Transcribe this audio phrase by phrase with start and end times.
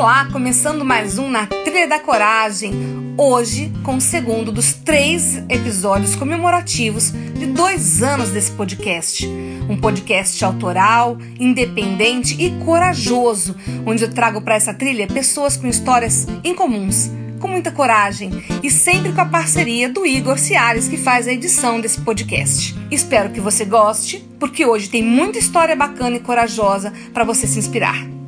[0.00, 2.72] Olá, começando mais um Na Trilha da Coragem.
[3.18, 9.28] Hoje, com o segundo dos três episódios comemorativos de dois anos desse podcast.
[9.68, 16.26] Um podcast autoral, independente e corajoso, onde eu trago para essa trilha pessoas com histórias
[16.42, 18.30] incomuns, com muita coragem
[18.62, 22.74] e sempre com a parceria do Igor Ciares, que faz a edição desse podcast.
[22.90, 27.58] Espero que você goste, porque hoje tem muita história bacana e corajosa para você se
[27.58, 28.18] inspirar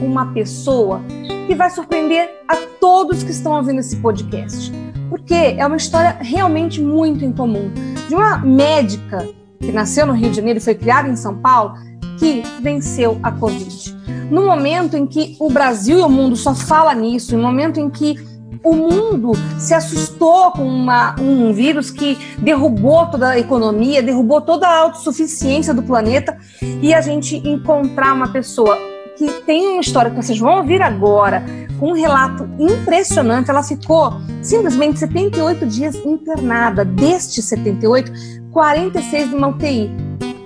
[0.00, 1.02] uma pessoa
[1.46, 4.72] que vai surpreender a todos que estão ouvindo esse podcast.
[5.08, 7.70] Porque é uma história realmente muito incomum.
[8.08, 9.28] De uma médica
[9.60, 11.74] que nasceu no Rio de Janeiro e foi criada em São Paulo,
[12.18, 13.96] que venceu a Covid.
[14.30, 17.90] No momento em que o Brasil e o mundo só fala nisso, no momento em
[17.90, 18.16] que
[18.64, 24.68] o mundo se assustou com uma, um vírus que derrubou toda a economia, derrubou toda
[24.68, 26.38] a autossuficiência do planeta,
[26.80, 28.78] e a gente encontrar uma pessoa
[29.16, 31.44] que tem uma história que vocês vão ouvir agora,
[31.78, 33.50] com um relato impressionante.
[33.50, 36.84] Ela ficou simplesmente 78 dias internada.
[36.84, 38.12] Destes 78,
[38.50, 39.90] 46 numa UTI.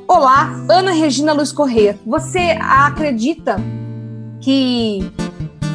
[0.09, 1.99] Olá, Ana Regina Luz Corrêa.
[2.07, 3.57] Você acredita
[4.41, 5.11] que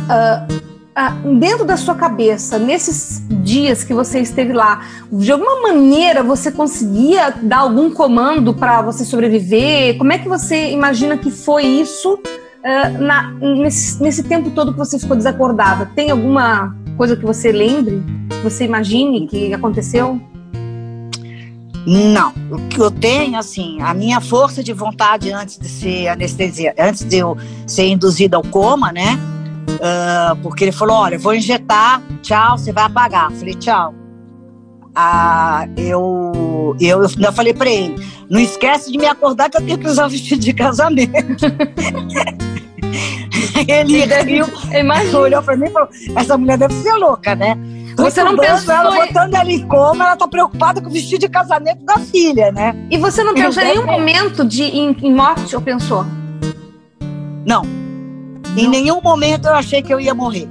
[0.08, 6.24] uh, uh, dentro da sua cabeça, nesses dias que você esteve lá, de alguma maneira
[6.24, 9.98] você conseguia dar algum comando para você sobreviver?
[9.98, 12.18] Como é que você imagina que foi isso?
[12.64, 17.52] Uh, na, nesse, nesse tempo todo que você ficou desacordada, tem alguma coisa que você
[17.52, 20.20] lembre, que você imagine que aconteceu?
[21.86, 26.76] Não, o que eu tenho, assim, a minha força de vontade antes de ser anestesia,
[26.78, 27.36] antes de eu
[27.66, 29.18] ser induzida ao coma, né?
[29.68, 33.32] Uh, porque ele falou: olha, vou injetar, tchau, você vai apagar.
[33.32, 33.96] Eu falei: tchau.
[34.94, 37.96] Ah, eu, eu, eu falei para ele:
[38.30, 41.46] não esquece de me acordar que eu tenho que usar o vestido de casamento.
[43.72, 44.46] Ele riu,
[45.20, 47.58] olhou pra mim e falou: essa mulher deve ser louca, né?
[47.98, 51.30] Você não pensou ela botando ela em coma, ela tá preocupada com o vestido de
[51.30, 52.74] casamento da filha, né?
[52.90, 56.06] E você não pensou em nenhum momento de em, em morte ou pensou?
[57.46, 57.64] Não.
[57.64, 58.58] não.
[58.58, 60.48] Em nenhum momento eu achei que eu ia morrer.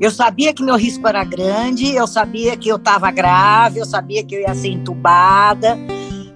[0.00, 4.24] Eu sabia que meu risco era grande, eu sabia que eu estava grave, eu sabia
[4.24, 5.76] que eu ia ser entubada,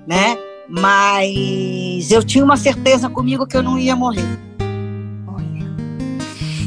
[0.07, 0.37] né?
[0.69, 4.50] Mas eu tinha uma certeza comigo que eu não ia morrer.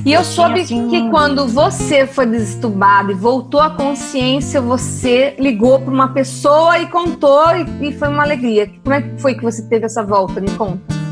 [0.05, 0.89] E eu soube assim...
[0.89, 6.87] que quando você foi desestubado e voltou à consciência, você ligou para uma pessoa e
[6.87, 8.69] contou e, e, foi uma alegria.
[8.83, 10.41] Como é que foi que você teve essa volta?
[10.41, 11.03] Me conta.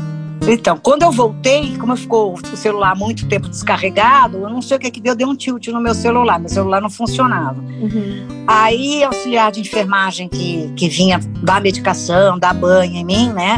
[0.46, 4.80] Então, quando eu voltei, como ficou o celular muito tempo descarregado, eu não sei o
[4.80, 7.60] que que deu, deu um tilt no meu celular, meu celular não funcionava.
[7.60, 8.26] Uhum.
[8.46, 13.56] Aí, auxiliar de enfermagem que, que vinha dar medicação, dar banho em mim, né?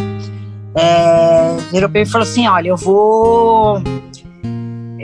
[0.77, 3.83] É, virou para mim e falou assim: olha, eu vou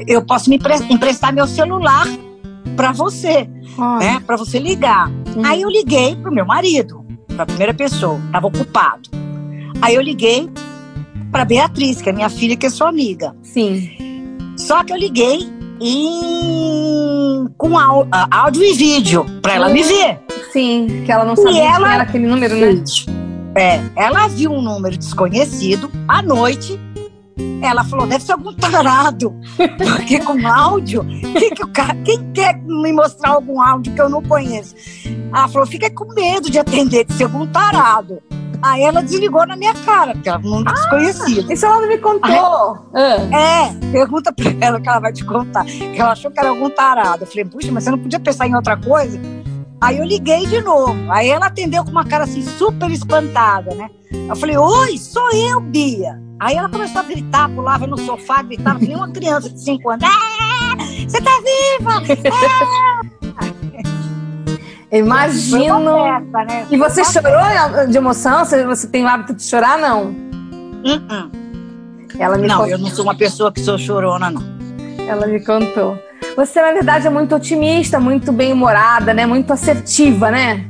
[0.06, 0.58] eu posso me
[0.90, 2.06] emprestar meu celular
[2.76, 3.48] para você,
[3.98, 4.20] né?
[4.26, 5.08] Para você ligar.
[5.08, 5.44] Uhum.
[5.44, 9.08] Aí eu liguei pro meu marido, para a primeira pessoa, estava ocupado.
[9.82, 10.48] Aí eu liguei
[11.30, 13.34] para Beatriz, que é minha filha, que é sua amiga.
[13.42, 13.90] Sim.
[14.56, 15.48] Só que eu liguei
[15.80, 17.48] em...
[17.56, 20.20] com áudio e vídeo para ela me ver.
[20.52, 21.88] Sim, que ela não sabia ela...
[21.88, 22.82] que era aquele número, né?
[23.56, 26.78] É, ela viu um número desconhecido à noite
[27.62, 29.34] ela falou, deve ser algum tarado.
[29.56, 34.08] Porque com áudio, que que o cara, quem quer me mostrar algum áudio que eu
[34.08, 34.74] não conheço?
[35.32, 38.20] Ela falou, fica com medo de atender, de ser algum tarado.
[38.62, 41.52] Aí ela desligou na minha cara, porque ela não ah, desconhecida.
[41.52, 42.78] Isso ela não me contou.
[42.92, 45.64] Aí, é, pergunta pra ela que ela vai te contar.
[45.64, 47.22] Que ela achou que era algum tarado.
[47.22, 49.18] Eu falei, puxa, mas você não podia pensar em outra coisa?
[49.80, 51.10] Aí eu liguei de novo.
[51.10, 53.88] Aí ela atendeu com uma cara assim super espantada, né?
[54.28, 56.20] Eu falei, oi, sou eu, Bia.
[56.38, 59.90] Aí ela começou a gritar, pulava no sofá, gritava que nem uma criança de 5
[59.90, 60.04] anos.
[60.06, 62.02] Ah, você tá viva!
[62.30, 63.00] Ah!
[64.92, 65.94] Imagino.
[65.94, 66.66] Festa, né?
[66.70, 68.44] E você chorou de emoção?
[68.44, 70.06] Você, você tem o hábito de chorar, não?
[70.08, 71.30] Uh -uh.
[72.18, 72.70] Ela me não, contou.
[72.70, 74.42] eu não sou uma pessoa que sou chorona, não.
[75.06, 75.96] Ela me contou.
[76.36, 79.26] Você, na verdade, é muito otimista, muito bem-humorada, né?
[79.26, 80.64] Muito assertiva, né?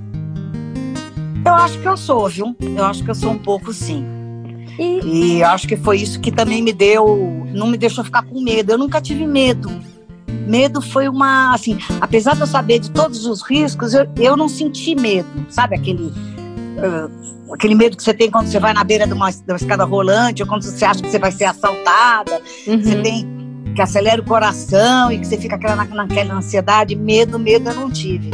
[1.44, 2.56] Eu acho que eu sou, viu?
[2.60, 4.04] Eu acho que eu sou um pouco sim.
[4.78, 5.36] E...
[5.36, 8.72] e acho que foi isso que também me deu, não me deixou ficar com medo.
[8.72, 9.70] Eu nunca tive medo.
[10.46, 14.48] Medo foi uma, assim, apesar de eu saber de todos os riscos, eu, eu não
[14.48, 15.76] senti medo, sabe?
[15.76, 19.42] Aquele, uh, aquele medo que você tem quando você vai na beira de uma, de
[19.46, 22.82] uma escada rolante, ou quando você acha que você vai ser assaltada, uhum.
[22.82, 23.39] você tem
[23.75, 27.90] que acelera o coração e que você fica aquela, naquela ansiedade, medo, medo eu não
[27.90, 28.31] tive.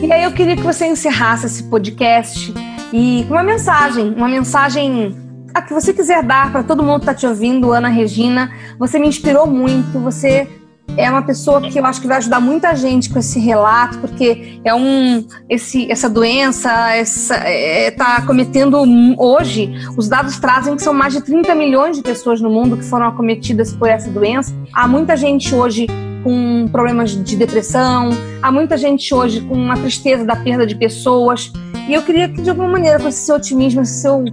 [0.00, 2.52] E aí eu queria que você encerrasse esse podcast
[2.92, 5.16] e com uma mensagem, uma mensagem
[5.52, 8.52] a que você quiser dar para todo mundo que está te ouvindo, Ana Regina.
[8.78, 10.48] Você me inspirou muito, você
[10.96, 14.60] é uma pessoa que eu acho que vai ajudar muita gente com esse relato, porque
[14.64, 18.78] é um esse, essa doença está é, tá cometendo
[19.18, 22.84] hoje, os dados trazem que são mais de 30 milhões de pessoas no mundo que
[22.84, 24.54] foram acometidas por essa doença.
[24.72, 25.86] Há muita gente hoje
[26.22, 28.10] com problemas de depressão,
[28.42, 31.52] há muita gente hoje com uma tristeza da perda de pessoas.
[31.88, 34.24] E eu queria que, de alguma maneira, com esse seu otimismo, esse seu,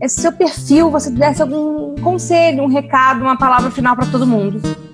[0.00, 4.85] esse seu perfil, você desse algum conselho, um recado, uma palavra final para todo mundo.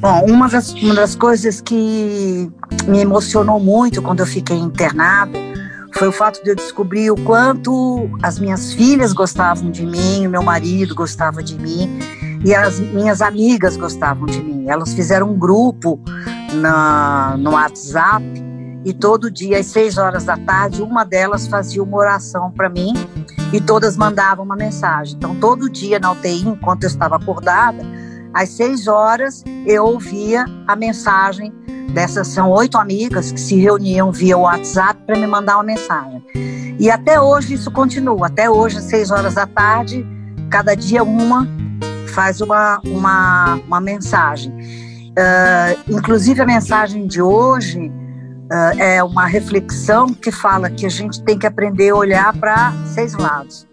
[0.00, 2.48] Bom, uma das, uma das coisas que
[2.86, 5.36] me emocionou muito quando eu fiquei internada
[5.94, 10.30] foi o fato de eu descobrir o quanto as minhas filhas gostavam de mim, o
[10.30, 11.98] meu marido gostava de mim
[12.44, 14.68] e as minhas amigas gostavam de mim.
[14.68, 16.00] Elas fizeram um grupo
[16.54, 18.24] na, no WhatsApp
[18.84, 22.92] e todo dia às seis horas da tarde uma delas fazia uma oração para mim
[23.52, 25.16] e todas mandavam uma mensagem.
[25.16, 27.84] Então todo dia na UTI, enquanto eu estava acordada,
[28.38, 31.52] às seis horas eu ouvia a mensagem
[31.92, 36.24] dessas são oito amigas que se reuniam via WhatsApp para me mandar uma mensagem.
[36.78, 38.28] E até hoje isso continua.
[38.28, 40.06] Até hoje, às seis horas da tarde,
[40.48, 41.48] cada dia uma
[42.14, 44.52] faz uma, uma, uma mensagem.
[44.52, 51.20] Uh, inclusive, a mensagem de hoje uh, é uma reflexão que fala que a gente
[51.24, 53.66] tem que aprender a olhar para seis lados.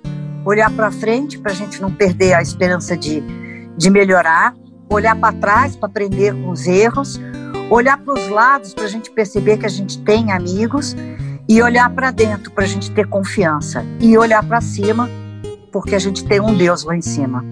[0.44, 3.44] Olhar para frente para a gente não perder a esperança de
[3.77, 4.54] de melhorar,
[4.89, 7.19] olhar para trás para aprender com os erros,
[7.69, 10.95] olhar para os lados para a gente perceber que a gente tem amigos
[11.48, 15.10] e olhar para dentro para a gente ter confiança e olhar para cima
[15.72, 17.44] porque a gente tem um Deus lá em cima.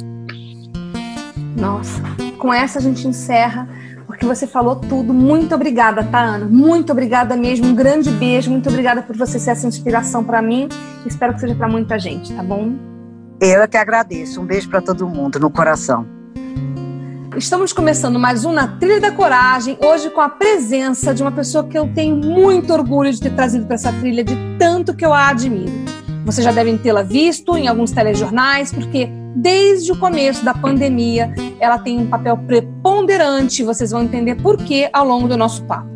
[1.58, 2.02] Nossa,
[2.40, 3.68] com essa a gente encerra
[4.08, 5.14] porque você falou tudo.
[5.14, 6.46] Muito obrigada, tá, Ana?
[6.46, 7.68] Muito obrigada mesmo.
[7.68, 8.52] Um grande beijo.
[8.52, 10.70] Muito obrigada por você ser essa inspiração para mim.
[11.06, 12.93] Espero que seja para muita gente, tá bom?
[13.40, 14.42] Eu é que agradeço.
[14.42, 16.06] Um beijo para todo mundo no coração.
[17.36, 21.64] Estamos começando mais um Na Trilha da Coragem, hoje com a presença de uma pessoa
[21.64, 25.12] que eu tenho muito orgulho de ter trazido para essa trilha, de tanto que eu
[25.12, 25.72] a admiro.
[26.26, 31.80] Vocês já devem tê-la visto em alguns telejornais, porque desde o começo da pandemia ela
[31.80, 35.90] tem um papel preponderante, vocês vão entender por quê ao longo do nosso papo.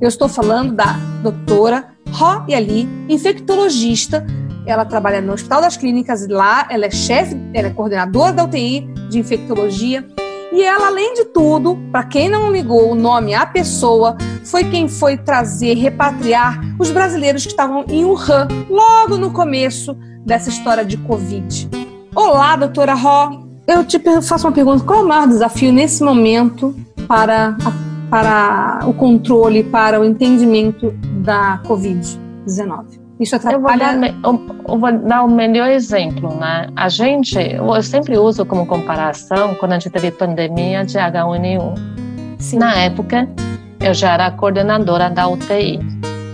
[0.00, 4.24] Eu estou falando da doutora Ro Yali, infectologista
[4.66, 8.44] ela trabalha no Hospital das Clínicas e lá ela é chefe, ela é coordenadora da
[8.44, 8.80] UTI
[9.10, 10.06] de infectologia.
[10.52, 14.88] E ela, além de tudo, para quem não ligou o nome à pessoa, foi quem
[14.88, 20.96] foi trazer, repatriar os brasileiros que estavam em Wuhan, logo no começo dessa história de
[20.98, 21.68] Covid.
[22.14, 23.42] Olá, doutora Ró.
[23.66, 26.74] Eu te faço uma pergunta: qual é o maior desafio nesse momento
[27.08, 27.56] para,
[28.08, 30.94] para o controle, para o entendimento
[31.24, 33.03] da Covid-19?
[33.18, 33.92] Isso atrapalha.
[33.92, 36.68] Eu vou, dar, eu vou dar o melhor exemplo, né?
[36.74, 41.74] A gente, eu sempre uso como comparação quando a gente teve pandemia de H1N1.
[42.38, 42.58] Sim.
[42.58, 43.28] Na época,
[43.80, 45.78] eu já era coordenadora da UTI.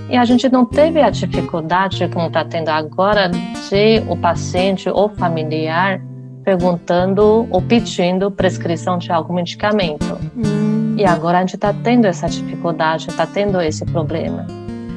[0.09, 5.09] E a gente não teve a dificuldade, como está tendo agora, de o paciente ou
[5.09, 6.01] familiar
[6.45, 10.19] perguntando ou pedindo prescrição de algum medicamento.
[10.37, 10.97] Hum.
[10.97, 14.47] E agora a gente está tendo essa dificuldade, está tendo esse problema.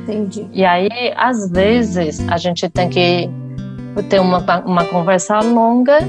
[0.03, 0.47] Entendi.
[0.51, 3.29] E aí, às vezes, a gente tem que
[4.09, 5.99] ter uma, uma conversa longa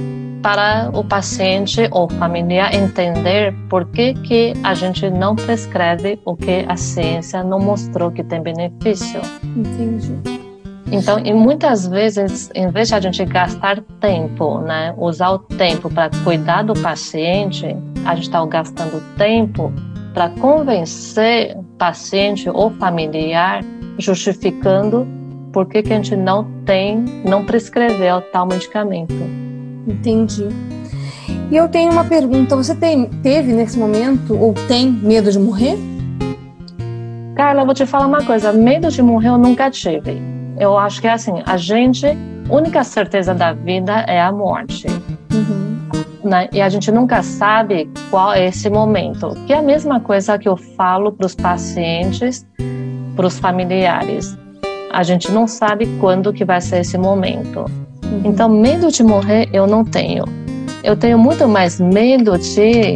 [0.43, 6.67] para o paciente ou familiar entender por que, que a gente não prescreve o que
[6.69, 9.23] a ciência não mostrou que tem benefício.
[9.57, 10.45] Entendi.
[10.93, 15.89] Então, e muitas vezes, em vez de a gente gastar tempo, né, usar o tempo
[15.89, 17.75] para cuidar do paciente,
[18.05, 19.73] a gente está gastando tempo
[20.13, 23.65] para convencer paciente ou familiar
[23.99, 25.07] justificando
[25.53, 29.15] por que, que a gente não tem, não prescreveu tal medicamento.
[29.87, 30.49] Entendi.
[31.51, 35.79] E eu tenho uma pergunta: você tem, teve nesse momento ou tem medo de morrer?
[37.37, 40.21] Carla, eu vou te falar uma coisa: medo de morrer eu nunca tive.
[40.59, 42.07] Eu acho que é assim: a gente,
[42.51, 44.87] única certeza da vida é a morte.
[45.33, 45.75] Uhum.
[46.25, 46.49] Né?
[46.53, 49.35] E a gente nunca sabe qual é esse momento.
[49.47, 52.47] Que é a mesma coisa que eu falo para os pacientes
[53.15, 54.37] para os familiares.
[54.93, 57.65] A gente não sabe quando que vai ser esse momento.
[58.05, 58.23] Uhum.
[58.25, 60.25] Então, medo de morrer eu não tenho.
[60.83, 62.95] Eu tenho muito mais medo de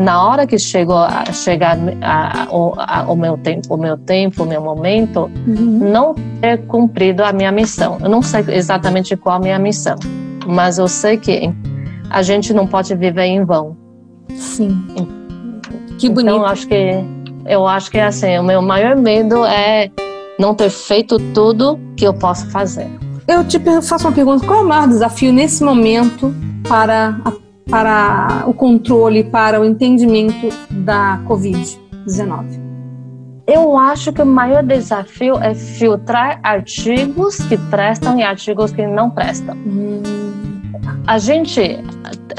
[0.00, 4.42] na hora que chegou a chegar a, a, a, o meu tempo, o meu tempo,
[4.42, 5.90] o meu momento, uhum.
[5.90, 7.98] não ter cumprido a minha missão.
[8.00, 9.96] Eu não sei exatamente qual a minha missão,
[10.46, 11.52] mas eu sei que
[12.08, 13.76] a gente não pode viver em vão.
[14.34, 14.84] Sim.
[15.98, 16.34] Que bonito.
[16.34, 17.04] Então, acho que
[17.50, 19.90] eu acho que assim, o meu maior medo é
[20.38, 22.86] não ter feito tudo que eu posso fazer.
[23.26, 26.32] Eu te faço uma pergunta: qual é o maior desafio nesse momento
[26.68, 27.20] para
[27.68, 32.60] para o controle, para o entendimento da Covid-19?
[33.46, 39.10] Eu acho que o maior desafio é filtrar artigos que prestam e artigos que não
[39.10, 39.56] prestam.
[39.56, 40.02] Hum.
[41.06, 41.78] A gente,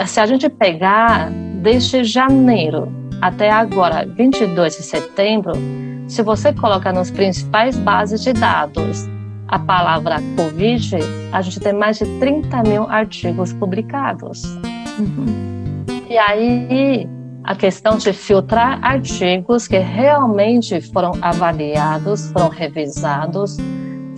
[0.06, 1.30] se a gente pegar
[1.62, 5.54] desde janeiro até agora, 22 de setembro,
[6.08, 9.08] se você colocar nas principais bases de dados
[9.48, 10.98] a palavra Covid,
[11.32, 14.44] a gente tem mais de 30 mil artigos publicados.
[14.98, 15.86] Uhum.
[16.10, 17.08] E aí,
[17.44, 23.58] a questão de filtrar artigos que realmente foram avaliados, foram revisados,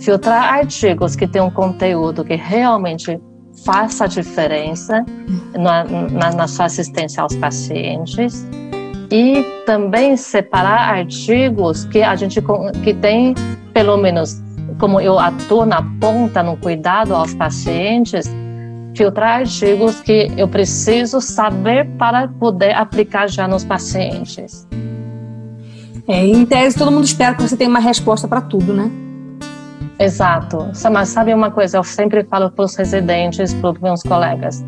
[0.00, 3.20] filtrar artigos que têm um conteúdo que realmente
[3.66, 5.04] faça diferença
[5.52, 8.46] na, na, na sua assistência aos pacientes
[9.14, 12.42] e também separar artigos que a gente
[12.82, 13.32] que tem
[13.72, 14.42] pelo menos
[14.80, 18.28] como eu atuo na ponta no cuidado aos pacientes
[18.96, 24.66] filtrar artigos que eu preciso saber para poder aplicar já nos pacientes.
[26.08, 28.90] É, em tese, todo mundo espera que você tenha uma resposta para tudo, né?
[29.98, 30.70] Exato.
[30.92, 31.78] Mas sabe uma coisa?
[31.78, 34.64] Eu sempre falo para os residentes, para os meus colegas: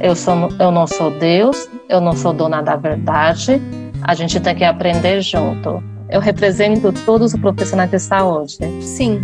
[0.00, 3.60] eu, sou, eu não sou Deus, eu não sou dona da verdade,
[4.02, 8.58] a gente tem que aprender junto eu represento todos os profissionais de saúde.
[8.80, 9.20] Sim.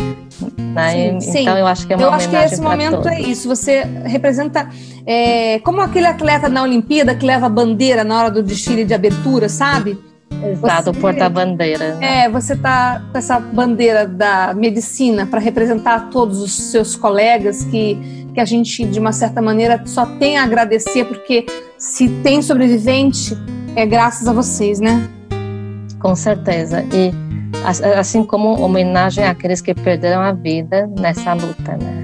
[0.57, 1.19] Né?
[1.21, 3.07] sim então eu acho que é uma Eu acho que esse momento todos.
[3.07, 3.47] é isso.
[3.47, 4.69] Você representa
[5.05, 8.93] é, como aquele atleta na Olimpíada que leva a bandeira na hora do desfile de
[8.93, 9.97] abertura, sabe?
[10.45, 11.95] Exato, o porta-bandeira.
[11.95, 12.25] Né?
[12.25, 18.27] É, você tá com essa bandeira da medicina para representar todos os seus colegas que,
[18.33, 21.45] que a gente, de uma certa maneira, só tem a agradecer, porque
[21.77, 23.37] se tem sobrevivente,
[23.75, 25.07] é graças a vocês, né?
[25.99, 26.83] Com certeza.
[26.93, 27.13] E
[27.97, 32.03] assim como homenagem àqueles que perderam a vida nessa luta, né?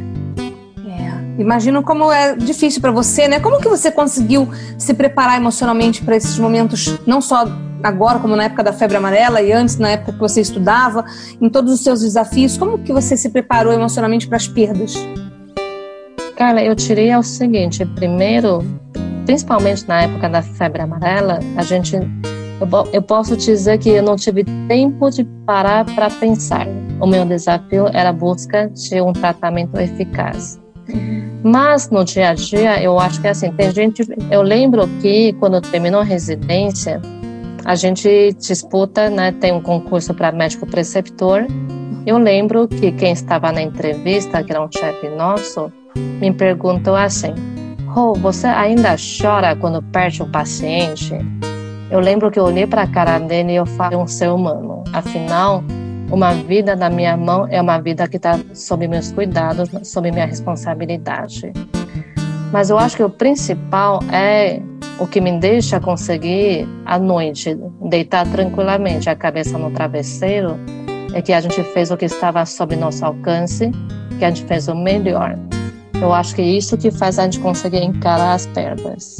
[0.88, 1.41] É.
[1.41, 3.39] Imagino como é difícil para você, né?
[3.39, 4.47] Como que você conseguiu
[4.77, 7.45] se preparar emocionalmente para esses momentos, não só
[7.83, 11.05] agora, como na época da febre amarela e antes, na época que você estudava,
[11.41, 14.95] em todos os seus desafios, como que você se preparou emocionalmente para as perdas?
[16.35, 18.63] Carla, eu tirei o seguinte: primeiro,
[19.29, 24.15] principalmente na época da febre amarela, a gente eu, eu posso dizer que eu não
[24.15, 26.65] tive tempo de parar para pensar.
[27.00, 30.59] O meu desafio era a busca de um tratamento eficaz.
[31.43, 34.01] Mas no dia a dia, eu acho que assim, tem gente.
[34.31, 37.00] Eu lembro que quando terminou a residência,
[37.65, 39.31] a gente disputa, né?
[39.31, 41.45] Tem um concurso para médico preceptor.
[42.03, 45.71] Eu lembro que quem estava na entrevista, que era um chefe nosso,
[46.19, 47.36] me perguntou assim:
[47.96, 51.13] oh, você ainda chora quando perde um paciente?
[51.89, 54.84] Eu lembro que eu olhei para a cara dele e eu falei um ser humano.
[54.93, 55.63] Afinal,
[56.12, 60.25] uma vida na minha mão é uma vida que está sob meus cuidados, sob minha
[60.25, 61.51] responsabilidade.
[62.51, 64.62] Mas eu acho que o principal é
[65.00, 70.60] o que me deixa conseguir à noite deitar tranquilamente a cabeça no travesseiro
[71.13, 73.72] é que a gente fez o que estava sob nosso alcance,
[74.17, 75.38] que a gente fez o melhor.
[76.01, 79.17] Eu acho que é isso que faz a gente conseguir encarar as perdas.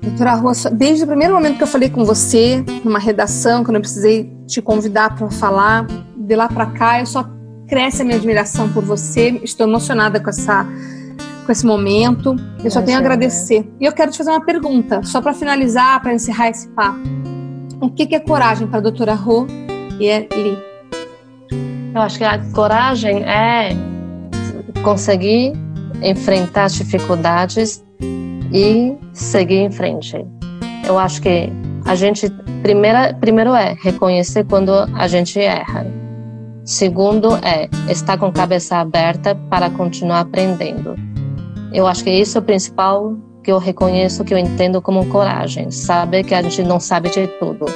[0.00, 3.80] Doutora Rosa, desde o primeiro momento que eu falei com você, numa redação, quando eu
[3.80, 7.24] precisei te convidar para falar, de lá para cá, eu só
[7.68, 9.40] cresce a minha admiração por você.
[9.42, 10.66] Estou emocionada com essa
[11.44, 12.36] com esse momento.
[12.62, 13.68] Eu só tenho a agradecer.
[13.80, 17.00] E eu quero te fazer uma pergunta, só para finalizar, para encerrar esse papo.
[17.80, 19.46] O que, que é coragem para a doutora Rô
[19.98, 20.56] e é Li?
[21.94, 23.70] Eu acho que a coragem é
[24.82, 25.52] conseguir
[26.02, 27.82] enfrentar as dificuldades
[28.52, 30.16] e seguir em frente.
[30.86, 31.48] Eu acho que
[31.86, 32.28] a gente
[32.62, 35.86] primeira, primeiro é reconhecer quando a gente erra.
[36.64, 40.94] Segundo é estar com a cabeça aberta para continuar aprendendo.
[41.72, 45.70] Eu acho que isso é o principal que eu reconheço, que eu entendo como coragem.
[45.70, 47.66] Saber que a gente não sabe de tudo.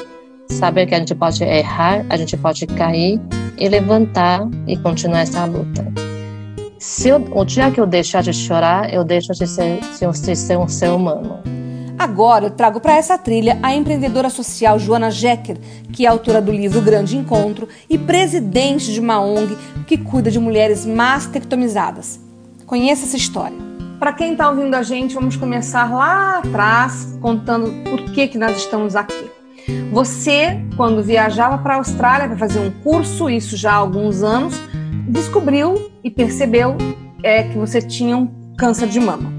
[0.49, 3.21] Saber que a gente pode errar, a gente pode cair
[3.59, 6.06] e levantar e continuar essa luta.
[6.79, 10.59] Se eu, o dia que eu deixar de chorar, eu deixo de ser, de ser
[10.59, 11.41] um ser humano.
[11.99, 15.57] Agora eu trago para essa trilha a empreendedora social Joana Jecker,
[15.91, 19.57] que é autora do livro Grande Encontro e presidente de uma ONG
[19.87, 22.21] que cuida de mulheres mastectomizadas.
[22.67, 23.57] Conheça essa história.
[23.99, 28.55] Para quem está ouvindo a gente, vamos começar lá atrás, contando por que, que nós
[28.59, 29.31] estamos aqui.
[29.91, 34.55] Você, quando viajava para a Austrália para fazer um curso, isso já há alguns anos,
[35.07, 36.77] descobriu e percebeu
[37.23, 39.33] é, que você tinha um câncer de mama.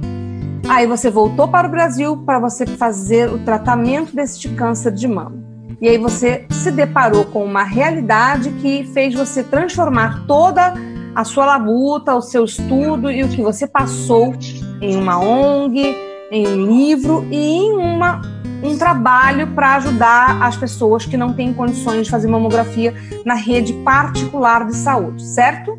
[0.69, 5.47] Aí você voltou para o Brasil para você fazer o tratamento deste câncer de mama.
[5.79, 10.73] E aí você se deparou com uma realidade que fez você transformar toda
[11.15, 14.33] a sua labuta, o seu estudo e o que você passou
[14.81, 15.95] em uma ONG,
[16.31, 18.21] em um livro e em uma,
[18.63, 22.93] um trabalho para ajudar as pessoas que não têm condições de fazer mamografia
[23.25, 25.77] na rede particular de saúde, certo?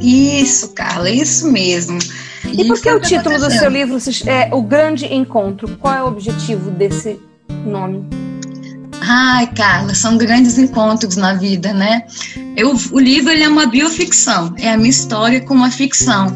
[0.00, 1.98] Isso, Carla, isso mesmo.
[2.44, 5.76] E por que o título do seu livro é O Grande Encontro?
[5.76, 7.20] Qual é o objetivo desse
[7.66, 8.08] nome?
[9.02, 12.04] Ai, Carla, são grandes encontros na vida, né?
[12.56, 16.34] Eu, o livro ele é uma bioficção, é a minha história com uma ficção.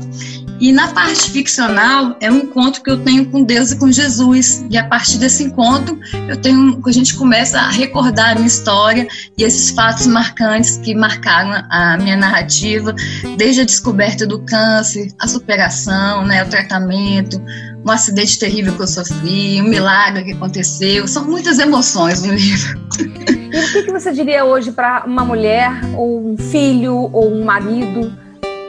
[0.60, 4.64] E na parte ficcional é um encontro que eu tenho com Deus e com Jesus.
[4.70, 9.06] E a partir desse encontro, eu tenho, a gente começa a recordar a minha história
[9.36, 12.94] e esses fatos marcantes que marcaram a minha narrativa,
[13.36, 17.40] desde a descoberta do câncer, a superação, né, o tratamento,
[17.84, 21.06] um acidente terrível que eu sofri, um milagre que aconteceu.
[21.06, 22.80] São muitas emoções no livro.
[22.98, 27.44] E o que, que você diria hoje para uma mulher, ou um filho, ou um
[27.44, 28.23] marido?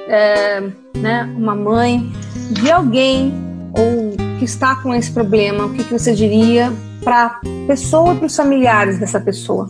[0.08, 0.62] É,
[0.98, 2.12] né, uma mãe,
[2.52, 3.34] de alguém
[3.78, 6.72] ou que está com esse problema, o que, que você diria
[7.04, 9.70] para a pessoa e para os familiares dessa pessoa?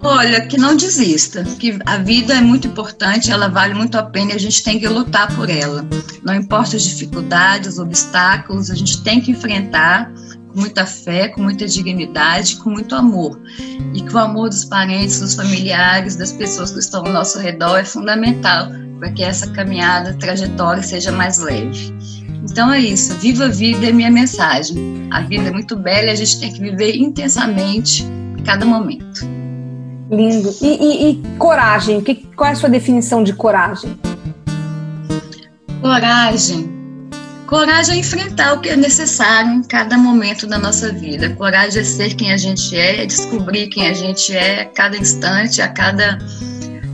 [0.00, 4.32] Olha, que não desista, que a vida é muito importante, ela vale muito a pena
[4.32, 5.84] e a gente tem que lutar por ela.
[6.22, 10.10] Não importa as dificuldades, os obstáculos, a gente tem que enfrentar
[10.48, 13.40] com muita fé, com muita dignidade, com muito amor.
[13.94, 17.78] E que o amor dos parentes, dos familiares, das pessoas que estão ao nosso redor
[17.78, 21.94] é fundamental para que essa caminhada, trajetória seja mais leve.
[22.50, 25.08] Então é isso, viva a vida é minha mensagem.
[25.10, 28.04] A vida é muito bela e a gente tem que viver intensamente
[28.44, 29.26] cada momento.
[30.10, 30.54] Lindo.
[30.62, 33.98] E, e, e coragem, que, qual é a sua definição de coragem?
[35.82, 36.77] Coragem
[37.48, 41.30] Coragem é enfrentar o que é necessário em cada momento da nossa vida.
[41.30, 44.98] Coragem é ser quem a gente é, é descobrir quem a gente é a cada
[44.98, 46.18] instante, a cada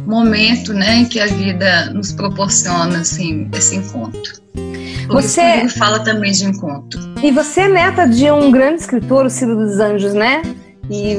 [0.07, 4.33] momento, né, em que a vida nos proporciona assim esse encontro.
[5.09, 7.01] Por você fala também de encontro.
[7.21, 10.41] E você é neta de um grande escritor, o Ciro dos Anjos, né?
[10.89, 11.19] E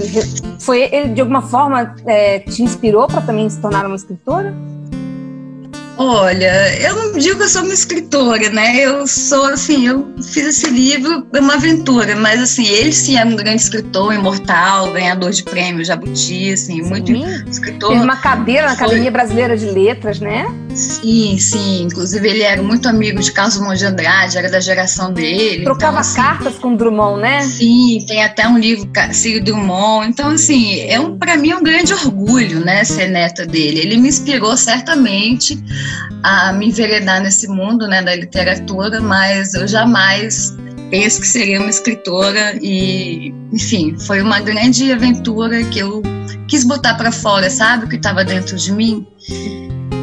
[0.59, 4.53] foi ele de alguma forma é, te inspirou para também se tornar uma escritora?
[5.97, 8.77] Olha, eu não digo que eu sou uma escritora, né?
[8.77, 13.23] Eu sou, assim, eu fiz esse livro, é uma aventura, mas, assim, ele sim é
[13.23, 16.89] um grande escritor, imortal, ganhador de prêmio Jabuti, assim, sim.
[16.89, 17.11] muito
[17.49, 17.91] escritor.
[17.91, 18.73] Teve uma cadeira na.
[18.73, 20.45] Academia Brasileira de Letras, né?
[20.75, 21.83] Sim, sim.
[21.83, 25.63] Inclusive, ele era muito amigo de Carlos Drummond de Andrade, era da geração dele.
[25.63, 27.41] Trocava então, assim, cartas com Drummond, né?
[27.41, 30.09] Sim, tem até um livro, Ciro Drummond.
[30.09, 33.79] Então, assim, é um, para mim é um grande orgulho, né, ser neta dele.
[33.79, 35.57] Ele me inspirou certamente
[36.23, 40.55] a me enveredar nesse mundo né, da literatura, mas eu jamais
[40.89, 46.01] penso que seria uma escritora e, enfim, foi uma grande aventura que eu
[46.47, 49.05] quis botar para fora, sabe, o que estava dentro de mim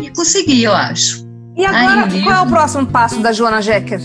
[0.03, 1.27] e consegui, eu acho.
[1.57, 4.01] E agora, Aí, qual é o próximo passo da Joana Jecker?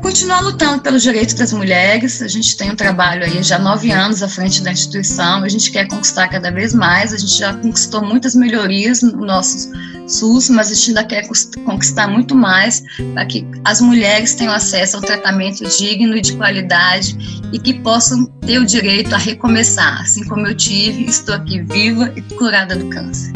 [0.00, 2.20] Continuar lutando pelos direitos das mulheres.
[2.22, 5.42] A gente tem um trabalho aí já nove anos à frente da instituição.
[5.42, 7.12] A gente quer conquistar cada vez mais.
[7.12, 9.70] A gente já conquistou muitas melhorias no nosso
[10.06, 11.26] SUS, mas a gente ainda quer
[11.64, 12.82] conquistar muito mais
[13.14, 17.16] para que as mulheres tenham acesso a um tratamento digno e de qualidade
[17.52, 21.04] e que possam ter o direito a recomeçar, assim como eu tive.
[21.04, 23.32] Estou aqui viva e curada do câncer.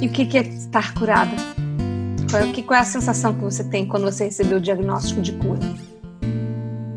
[0.00, 1.32] E o que é estar curada?
[2.52, 5.60] Que, qual é a sensação que você tem quando você recebeu o diagnóstico de cura?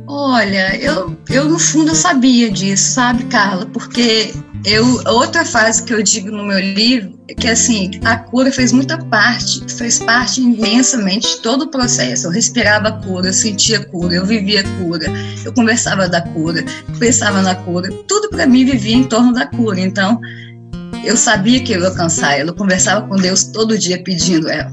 [0.07, 3.65] Olha, eu, eu no fundo eu sabia disso, sabe, Carla?
[3.65, 8.51] Porque eu outra fase que eu digo no meu livro é que assim a cura
[8.51, 12.27] fez muita parte, fez parte imensamente de todo o processo.
[12.27, 15.05] Eu respirava a cura, eu sentia a cura, eu vivia a cura,
[15.43, 16.63] eu conversava da cura,
[16.97, 19.79] pensava na cura, tudo para mim vivia em torno da cura.
[19.79, 20.19] Então
[21.05, 24.71] eu sabia que eu ia alcançar ela, eu conversava com Deus todo dia pedindo ela.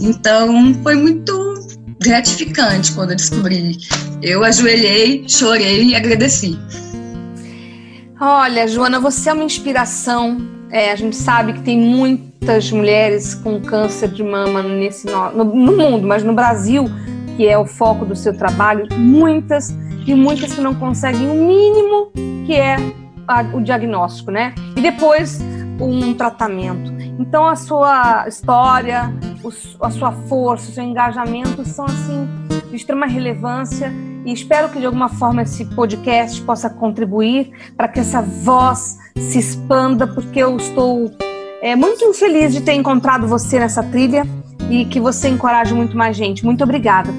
[0.00, 1.54] Então foi muito
[2.02, 3.76] gratificante quando eu descobri.
[4.22, 6.58] Eu ajoelhei, chorei e agradeci.
[8.20, 10.38] Olha, Joana, você é uma inspiração.
[10.70, 15.76] É, a gente sabe que tem muitas mulheres com câncer de mama nesse no, no
[15.76, 16.84] mundo, mas no Brasil,
[17.36, 19.74] que é o foco do seu trabalho, muitas
[20.06, 22.12] e muitas que não conseguem o mínimo
[22.46, 22.76] que é
[23.52, 24.54] o diagnóstico, né?
[24.76, 25.40] E depois
[25.80, 26.92] um tratamento.
[27.18, 29.12] Então a sua história,
[29.80, 32.28] a sua força, o seu engajamento são assim
[32.68, 33.92] de extrema relevância
[34.24, 39.38] e espero que de alguma forma esse podcast possa contribuir para que essa voz se
[39.38, 41.10] expanda, porque eu estou
[41.62, 44.24] é, muito feliz de ter encontrado você nessa trilha
[44.70, 46.44] e que você encoraje muito mais gente.
[46.44, 47.10] Muito obrigada.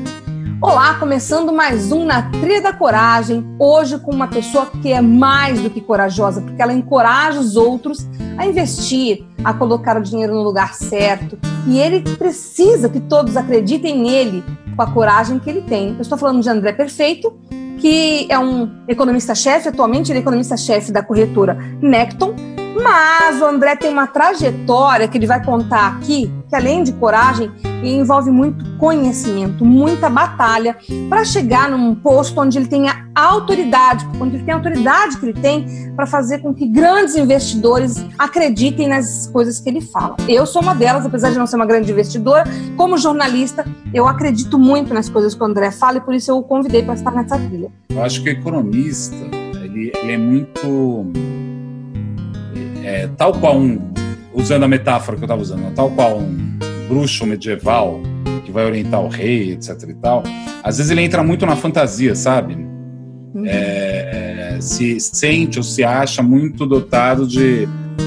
[0.61, 5.59] Olá, começando mais um na Trilha da Coragem, hoje com uma pessoa que é mais
[5.59, 10.43] do que corajosa, porque ela encoraja os outros a investir, a colocar o dinheiro no
[10.43, 11.35] lugar certo.
[11.65, 14.43] E ele precisa que todos acreditem nele
[14.75, 15.95] com a coragem que ele tem.
[15.95, 17.33] Eu estou falando de André Perfeito,
[17.79, 22.35] que é um economista-chefe, atualmente ele é economista-chefe da corretora Necton,
[22.81, 27.51] mas o André tem uma trajetória que ele vai contar aqui, que além de coragem,
[27.83, 30.77] envolve muito conhecimento, muita batalha
[31.09, 35.39] para chegar num posto onde ele tenha autoridade, onde ele tem a autoridade que ele
[35.39, 40.15] tem para fazer com que grandes investidores acreditem nas coisas que ele fala.
[40.27, 42.43] Eu sou uma delas, apesar de não ser uma grande investidora,
[42.77, 46.37] como jornalista, eu acredito muito nas coisas que o André fala e por isso eu
[46.37, 47.71] o convidei para estar nessa trilha.
[47.89, 49.15] Eu acho que o economista,
[49.63, 51.11] ele, ele é muito
[52.83, 53.79] é, tal qual um,
[54.33, 58.01] usando a metáfora que eu estava usando, tal qual um bruxo medieval
[58.45, 60.23] que vai orientar o rei, etc e tal,
[60.63, 62.55] às vezes ele entra muito na fantasia, sabe?
[63.33, 63.45] Uhum.
[63.45, 67.65] É, se sente ou se acha muito dotado de,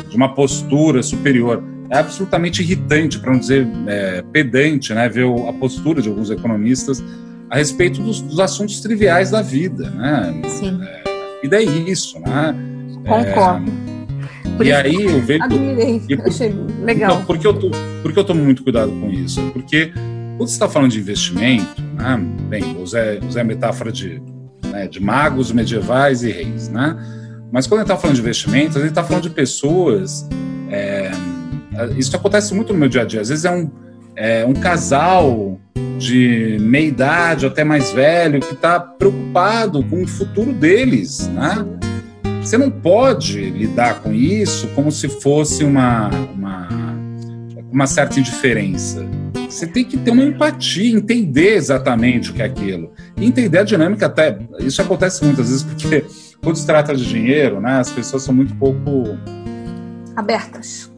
[0.09, 1.63] de uma postura superior.
[1.91, 7.03] É absolutamente irritante, para não dizer é, pedante, né, ver a postura de alguns economistas
[7.51, 10.43] a respeito dos, dos assuntos triviais da vida, né?
[10.49, 10.81] Sim.
[10.83, 11.03] É,
[11.39, 12.55] a vida é isso, né?
[13.07, 13.71] Concordo.
[13.91, 13.94] É,
[14.57, 15.43] por e aí eu vejo.
[15.43, 17.13] Admirei, e, achei legal.
[17.13, 17.71] Então, porque eu, tô,
[18.03, 19.41] porque eu tomo muito cuidado com isso?
[19.53, 19.93] Porque
[20.37, 24.21] quando você está falando de investimento, né, bem, usei, usei a metáfora de,
[24.65, 26.97] né, de magos medievais e reis, né?
[27.53, 30.29] Mas quando ele está falando de investimentos, ele está falando de pessoas.
[30.71, 31.11] É,
[31.97, 33.21] isso acontece muito no meu dia a dia.
[33.21, 33.71] Às vezes é um,
[34.17, 35.61] é, um casal
[35.99, 41.65] de meia idade, até mais velho, que está preocupado com o futuro deles, né?
[42.45, 46.69] Você não pode lidar com isso como se fosse uma, uma,
[47.73, 49.03] uma certa indiferença.
[49.49, 52.93] Você tem que ter uma empatia, entender exatamente o que é aquilo.
[53.17, 54.39] E entender a dinâmica até.
[54.61, 56.05] Isso acontece muitas vezes porque
[56.43, 59.19] quando se trata de dinheiro, né, as pessoas são muito pouco
[60.15, 60.93] abertas.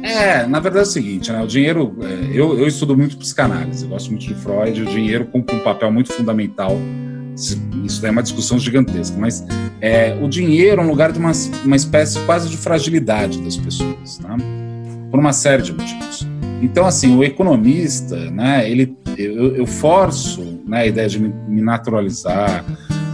[0.00, 1.42] É, na verdade é o seguinte, né?
[1.42, 5.56] O dinheiro, é, eu, eu estudo muito psicanálise, gosto muito de Freud, o dinheiro cumpre
[5.56, 6.78] um papel muito fundamental
[7.34, 9.44] isso é uma discussão gigantesca, mas
[9.80, 11.32] é, o dinheiro é um lugar de uma,
[11.64, 14.36] uma espécie quase de fragilidade das pessoas, né?
[15.10, 16.26] por uma série de motivos.
[16.62, 21.60] Então, assim, o economista, né, ele, eu, eu forço né, a ideia de me, me
[21.60, 22.64] naturalizar.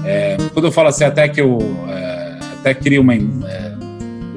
[0.05, 3.70] É, quando eu falo assim, até que eu é, até crio uma, é,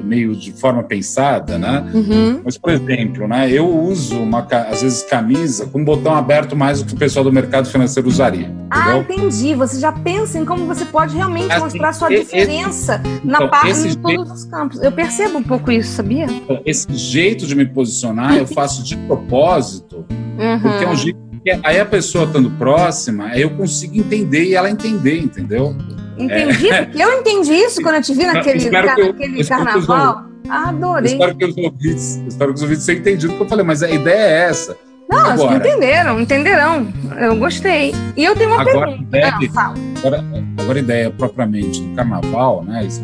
[0.04, 1.90] meio de forma pensada, né?
[1.92, 2.40] Uhum.
[2.44, 4.40] Mas, por exemplo, né, eu uso, uma,
[4.70, 8.52] às vezes, camisa com botão aberto mais do que o pessoal do mercado financeiro usaria.
[8.70, 9.54] Ah, entendi.
[9.54, 13.38] Você já pensa em como você pode realmente assim, mostrar sua esse, diferença esse, na
[13.38, 14.82] então, parte de jeito, todos os campos.
[14.82, 16.26] Eu percebo um pouco isso, sabia?
[16.26, 20.60] Então, esse jeito de me posicionar eu faço de propósito, uhum.
[20.60, 24.54] porque é um jeito que aí a pessoa estando próxima, aí eu consigo entender e
[24.54, 25.76] ela entender, entendeu?
[26.16, 26.90] Entendi, é.
[26.94, 30.24] eu entendi isso quando eu te vi naquele, naquele carnaval.
[30.48, 31.12] Adorei.
[31.12, 33.82] espero que os ouvintes, espero que os ouvintes tenham entendido o que eu falei, mas
[33.82, 34.76] a ideia é essa.
[35.08, 36.88] Não, agora, acho que entenderam, entenderão.
[37.20, 37.94] Eu gostei.
[38.16, 39.02] E eu tenho uma agora, pergunta.
[39.02, 40.24] Ideia, ah, agora,
[40.58, 42.84] agora, a ideia propriamente do carnaval, né?
[42.84, 43.02] Isso,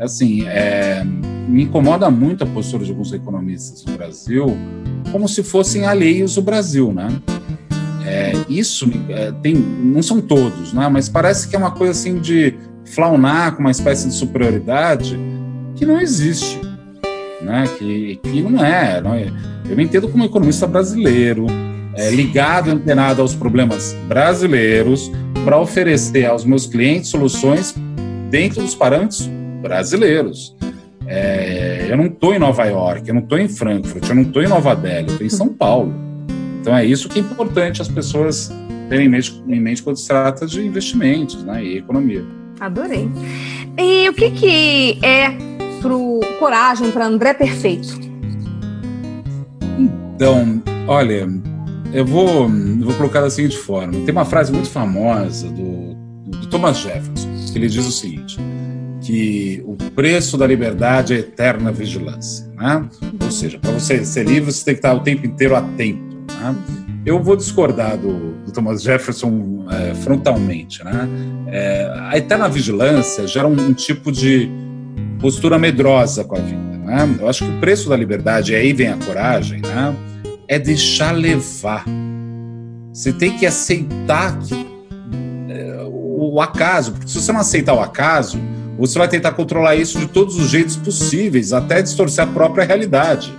[0.00, 1.04] assim, é,
[1.48, 4.56] me incomoda muito a postura de alguns economistas no Brasil,
[5.10, 7.08] como se fossem alheios do Brasil, né?
[8.04, 10.88] É, isso é, tem, não são todos, né?
[10.88, 15.18] mas parece que é uma coisa assim de flaunar com uma espécie de superioridade
[15.76, 16.60] que não existe,
[17.40, 17.64] né?
[17.78, 19.32] que, que não é, não é.
[19.68, 21.46] Eu me entendo como economista brasileiro,
[21.94, 25.10] é, ligado, antenado aos problemas brasileiros,
[25.44, 27.74] para oferecer aos meus clientes soluções
[28.30, 29.28] dentro dos parâmetros
[29.60, 30.56] brasileiros.
[31.06, 34.42] É, eu não estou em Nova York, eu não estou em Frankfurt, eu não estou
[34.42, 35.92] em Nova Delhi, eu estou em São Paulo.
[36.62, 38.52] Então é isso que é importante as pessoas
[38.88, 42.24] terem em mente, em mente quando se trata de investimentos né, e economia.
[42.60, 43.10] Adorei.
[43.76, 45.30] E o que, que é
[45.80, 47.98] pro coragem para André Perfeito?
[49.76, 51.28] Então, olha,
[51.92, 53.92] eu vou, eu vou colocar da seguinte forma.
[53.92, 55.94] Tem uma frase muito famosa do,
[56.30, 58.38] do Thomas Jefferson, que ele diz o seguinte,
[59.00, 62.46] que o preço da liberdade é eterna vigilância.
[62.54, 62.88] Né?
[63.20, 66.11] Ou seja, para você ser livre, você tem que estar o tempo inteiro atento
[66.42, 66.56] né?
[67.06, 70.84] Eu vou discordar do, do Thomas Jefferson é, frontalmente.
[70.84, 71.08] Né?
[71.48, 74.50] É, a eterna vigilância gera um, um, tipo de
[75.20, 76.56] postura medrosa com a vida.
[76.56, 77.16] né?
[77.20, 79.94] Eu acho que o preço da liberdade, aí vem a coragem, né?
[80.48, 81.84] É deixar levar.
[82.92, 84.66] Você tem que aceitar que,
[85.48, 88.38] é, o acaso, porque se você não aceitar o acaso,
[88.78, 93.32] você vai tentar controlar isso de todos os jeitos possíveis, até distorcer a própria realidade.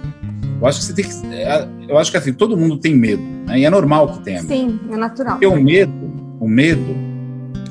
[0.63, 1.35] Eu acho que você tem que.
[1.35, 3.59] É, eu acho que assim, todo mundo tem medo, né?
[3.59, 4.41] E é normal que tenha.
[4.41, 5.33] Sim, é natural.
[5.33, 5.93] Porque o medo,
[6.39, 6.95] o medo,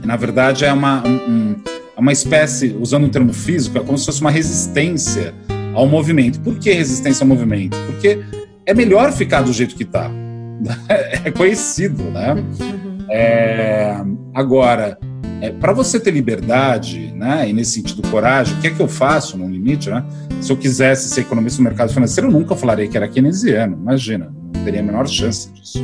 [0.04, 1.56] na verdade, é uma, um,
[1.96, 5.34] é uma espécie, usando um termo físico, é como se fosse uma resistência
[5.74, 6.38] ao movimento.
[6.40, 7.78] Por que resistência ao movimento?
[7.86, 8.22] Porque
[8.66, 10.10] é melhor ficar do jeito que está.
[11.24, 12.34] É conhecido, né?
[12.34, 12.98] Uhum.
[13.08, 13.96] É,
[14.34, 14.98] agora,
[15.42, 18.86] é, para você ter liberdade, né, e nesse sentido coragem, o que é que eu
[18.86, 20.04] faço no limite, né?
[20.40, 24.32] Se eu quisesse ser economista no mercado financeiro, eu nunca falaria que era keynesiano, imagina,
[24.54, 25.82] não teria a menor chance disso.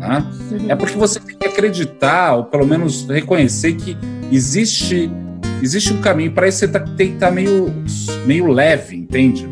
[0.00, 0.24] Né?
[0.70, 3.94] É porque você tem que acreditar, ou pelo menos reconhecer que
[4.32, 5.10] existe
[5.62, 7.70] existe um caminho para isso, você tá, tem que estar tá meio,
[8.24, 9.46] meio leve, entende?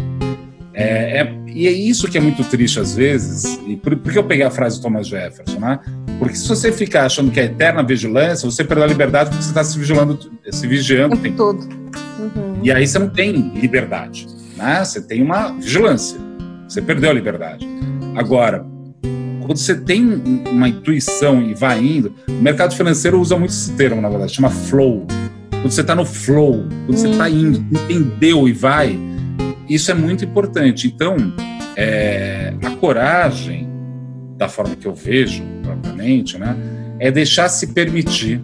[0.72, 4.18] É, é, e é isso que é muito triste às vezes, e por, por que
[4.18, 5.78] eu peguei a frase do Thomas Jefferson, né?
[6.22, 9.50] Porque se você ficar achando que é eterna vigilância, você perde a liberdade porque você
[9.50, 10.16] está se vigilando,
[10.52, 11.64] se vigiando o tempo todo.
[11.64, 12.60] Uhum.
[12.62, 14.84] E aí você não tem liberdade, né?
[14.84, 16.20] Você tem uma vigilância.
[16.68, 17.66] Você perdeu a liberdade.
[18.14, 18.64] Agora,
[19.44, 24.00] quando você tem uma intuição e vai indo, o mercado financeiro usa muito esse termo,
[24.00, 25.04] na verdade, chama flow.
[25.50, 28.96] Quando você está no flow, quando você está indo, entendeu e vai,
[29.68, 30.86] isso é muito importante.
[30.86, 31.16] Então,
[31.76, 33.71] é, a coragem,
[34.36, 36.56] da forma que eu vejo propriamente, né,
[36.98, 38.40] é deixar se permitir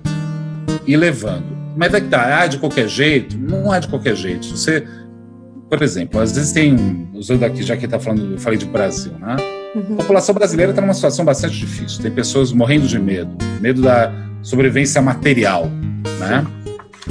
[0.86, 1.56] ir levando.
[1.76, 3.38] Mas é que tá, ah, de qualquer jeito?
[3.38, 4.46] Não é de qualquer jeito.
[4.48, 4.84] Você,
[5.68, 9.12] por exemplo, às vezes tem, usando aqui, já que está falando, eu falei de Brasil,
[9.20, 9.36] né?
[9.76, 9.94] Uhum.
[9.94, 12.02] A população brasileira está numa situação bastante difícil.
[12.02, 15.70] Tem pessoas morrendo de medo, medo da sobrevivência material,
[16.18, 16.44] né?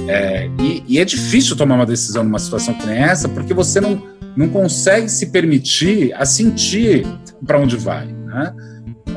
[0.09, 3.79] É, e, e, é difícil tomar uma decisão numa situação que nem essa, porque você
[3.79, 4.03] não,
[4.35, 7.05] não consegue se permitir a sentir
[7.45, 8.16] para onde vai.
[8.38, 8.54] Né?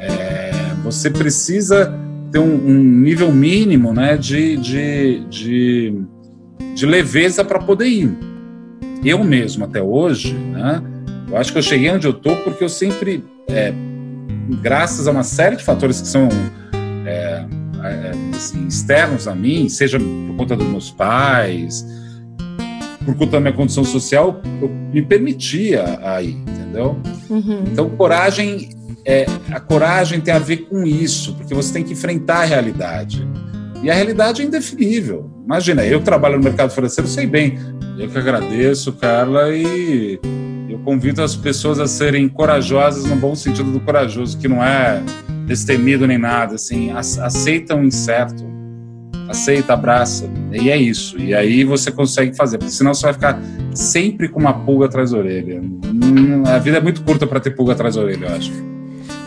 [0.01, 0.53] É,
[0.83, 1.95] você precisa
[2.33, 6.03] ter um, um, nível mínimo né, de, de, de,
[6.75, 8.19] de leveza para poder ir.
[9.05, 10.83] Eu mesmo, até hoje, né,
[11.29, 13.75] eu acho que eu cheguei onde eu estou porque eu sempre, é,
[14.63, 16.29] graças a uma série de fatores que são
[17.05, 17.45] é,
[17.83, 21.85] é, assim, externos a mim, seja por conta dos meus pais,
[23.05, 26.97] por conta da minha condição social, eu me permitia aí, entendeu?
[27.29, 27.65] Uhum.
[27.71, 28.71] Então, coragem,
[29.05, 33.27] é, a coragem tem a ver com isso, porque você tem que enfrentar a realidade.
[33.83, 35.31] E a realidade é indefinível.
[35.45, 37.59] Imagina, eu trabalho no mercado financeiro, sei bem.
[37.99, 40.19] Eu que agradeço, Carla, e
[40.69, 45.03] eu convido as pessoas a serem corajosas no bom sentido do corajoso, que não é
[45.47, 48.45] destemido nem nada, assim, aceita o incerto,
[49.29, 51.19] aceita, abraça, e é isso.
[51.19, 53.43] E aí você consegue fazer, porque senão você vai ficar
[53.75, 55.61] sempre com uma pulga atrás da orelha.
[55.61, 58.53] Hum, a vida é muito curta para ter pulga atrás da orelha, eu acho.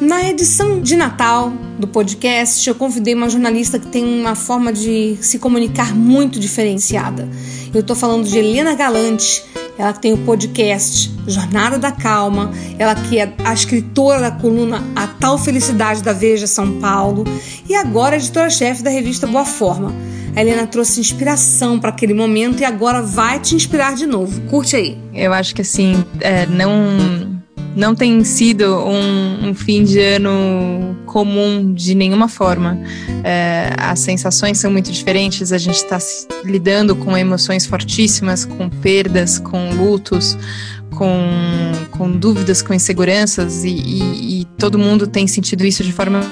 [0.01, 5.17] Na edição de Natal do podcast, eu convidei uma jornalista que tem uma forma de
[5.21, 7.27] se comunicar muito diferenciada.
[7.73, 9.43] Eu estou falando de Helena Galante,
[9.77, 14.84] ela que tem o podcast Jornada da Calma, ela que é a escritora da coluna
[14.95, 17.23] A Tal Felicidade da Veja São Paulo
[17.67, 19.93] e agora editora-chefe da revista Boa Forma.
[20.36, 24.41] A Helena trouxe inspiração para aquele momento e agora vai te inspirar de novo.
[24.49, 24.97] Curte aí.
[25.13, 27.32] Eu acho que assim, é, não
[27.75, 32.79] não tem sido um, um, fim de ano comum de nenhuma forma.
[33.23, 35.97] É, as sensações são muito diferentes, a gente está
[36.43, 40.38] lidando com emoções fortíssimas, com perdas, com lutos,
[40.91, 46.25] com, com dúvidas, com inseguranças, e, e, e todo mundo tem sentido isso de formas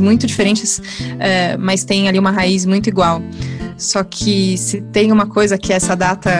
[0.00, 0.80] muito diferentes,
[1.18, 3.22] é, mas tem ali uma raiz muito igual.
[3.78, 6.30] Só que se tem uma coisa que essa data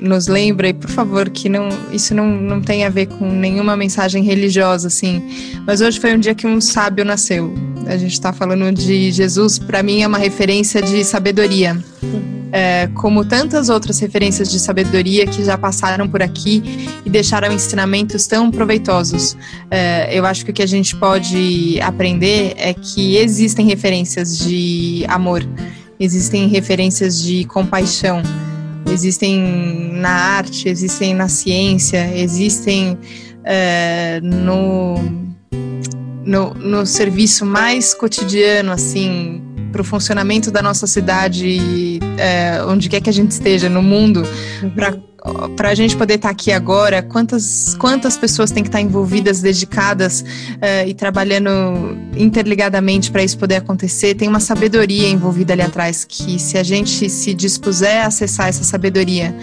[0.00, 3.76] nos lembra, e por favor, que não, isso não, não tem a ver com nenhuma
[3.76, 5.22] mensagem religiosa, assim.
[5.64, 7.54] Mas hoje foi um dia que um sábio nasceu.
[7.86, 11.76] A gente está falando de Jesus, para mim é uma referência de sabedoria.
[12.50, 16.62] É, como tantas outras referências de sabedoria que já passaram por aqui
[17.04, 19.36] e deixaram ensinamentos tão proveitosos.
[19.70, 25.04] É, eu acho que o que a gente pode aprender é que existem referências de
[25.08, 25.46] amor
[25.98, 28.22] existem referências de compaixão,
[28.90, 32.98] existem na arte, existem na ciência, existem
[33.44, 34.96] é, no,
[36.24, 43.00] no, no serviço mais cotidiano, assim, para o funcionamento da nossa cidade, é, onde quer
[43.00, 44.22] que a gente esteja no mundo,
[44.74, 44.96] para
[45.56, 48.82] para a gente poder estar tá aqui agora, quantas, quantas pessoas têm que estar tá
[48.82, 51.50] envolvidas, dedicadas uh, e trabalhando
[52.16, 54.14] interligadamente para isso poder acontecer?
[54.14, 58.64] Tem uma sabedoria envolvida ali atrás que, se a gente se dispuser a acessar essa
[58.64, 59.34] sabedoria,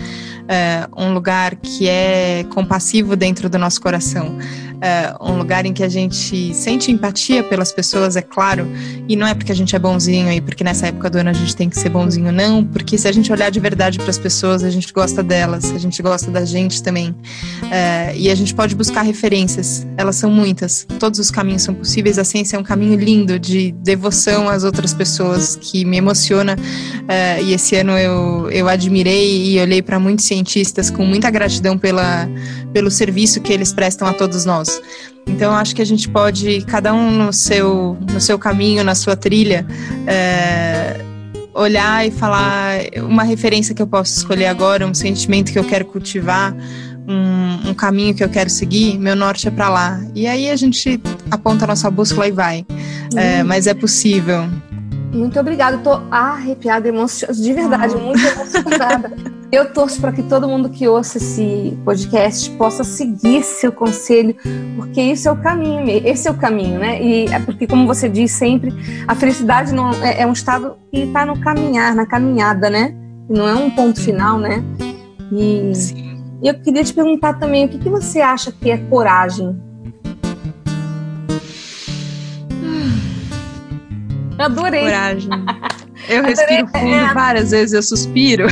[0.47, 4.38] é, um lugar que é compassivo dentro do nosso coração,
[4.81, 8.67] é, um lugar em que a gente sente empatia pelas pessoas, é claro,
[9.08, 11.34] e não é porque a gente é bonzinho e porque nessa época do ano a
[11.34, 14.17] gente tem que ser bonzinho, não, porque se a gente olhar de verdade para as
[14.17, 17.15] pessoas, a gente gosta delas, a gente gosta da gente também,
[17.71, 22.19] é, e a gente pode buscar referências, elas são muitas, todos os caminhos são possíveis,
[22.19, 26.55] a ciência é um caminho lindo de devoção às outras pessoas que me emociona,
[27.43, 32.27] e esse ano eu, eu admirei e olhei para muitos cientistas com muita gratidão pela,
[32.73, 34.81] pelo serviço que eles prestam a todos nós.
[35.27, 39.15] Então, acho que a gente pode, cada um no seu, no seu caminho, na sua
[39.15, 39.65] trilha,
[40.05, 40.99] é,
[41.53, 45.85] olhar e falar uma referência que eu posso escolher agora, um sentimento que eu quero
[45.85, 46.53] cultivar,
[47.07, 49.99] um, um caminho que eu quero seguir, meu norte é para lá.
[50.13, 52.65] E aí a gente aponta a nossa bússola e vai.
[53.15, 54.47] É, mas é possível.
[55.11, 57.97] Muito obrigada, estou arrepiada, emocionada, de verdade, ah.
[57.97, 59.15] muito emocionada.
[59.51, 64.36] Eu torço para que todo mundo que ouça esse podcast possa seguir seu conselho,
[64.75, 67.01] porque isso é o caminho, esse é o caminho, né?
[67.01, 68.73] E é porque, como você diz sempre,
[69.08, 72.95] a felicidade não é, é um estado que está no caminhar, na caminhada, né?
[73.29, 74.63] Não é um ponto final, né?
[75.31, 75.71] E,
[76.43, 79.55] e eu queria te perguntar também, o que, que você acha que é coragem?
[84.38, 84.81] Adorei.
[84.81, 85.29] Coragem.
[86.07, 87.13] Eu respiro fundo é.
[87.13, 88.47] várias vezes, eu suspiro.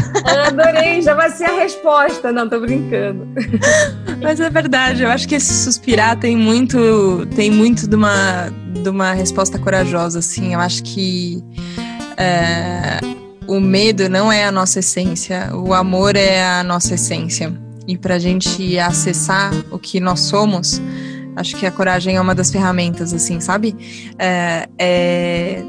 [0.48, 2.32] Adorei, já vai ser a resposta.
[2.32, 3.28] Não, tô brincando.
[4.22, 8.50] Mas é verdade, eu acho que esse suspirar tem muito, tem muito de uma,
[8.82, 10.54] de uma resposta corajosa, assim.
[10.54, 11.44] Eu acho que
[12.18, 13.00] é,
[13.48, 17.54] o medo não é a nossa essência, o amor é a nossa essência.
[17.88, 20.82] E pra gente acessar o que nós somos,
[21.36, 23.76] acho que a coragem é uma das ferramentas, assim, sabe?
[24.18, 25.64] é, é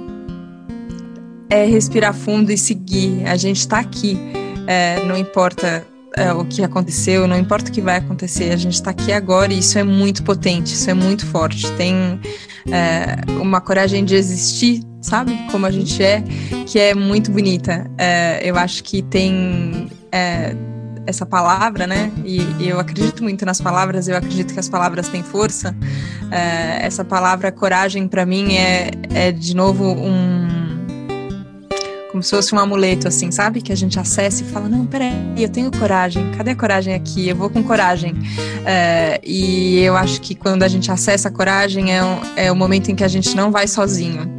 [1.54, 3.24] é respirar fundo e seguir.
[3.26, 4.18] A gente está aqui,
[4.66, 5.86] é, não importa
[6.16, 9.52] é, o que aconteceu, não importa o que vai acontecer, a gente está aqui agora
[9.52, 11.70] e isso é muito potente, isso é muito forte.
[11.72, 12.20] Tem
[12.70, 15.32] é, uma coragem de existir, sabe?
[15.52, 16.24] Como a gente é,
[16.66, 17.88] que é muito bonita.
[17.98, 20.56] É, eu acho que tem é,
[21.06, 22.10] essa palavra, né?
[22.24, 25.76] E, eu acredito muito nas palavras, eu acredito que as palavras têm força.
[26.30, 30.33] É, essa palavra coragem, para mim, é, é de novo um
[32.14, 33.60] como se fosse um amuleto, assim, sabe?
[33.60, 37.28] Que a gente acessa e fala: não, peraí, eu tenho coragem, cadê a coragem aqui?
[37.28, 38.14] Eu vou com coragem.
[38.64, 42.56] É, e eu acho que quando a gente acessa a coragem é, um, é o
[42.56, 44.32] momento em que a gente não vai sozinho.